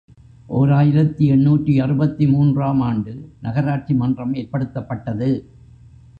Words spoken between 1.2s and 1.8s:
எண்ணூற்று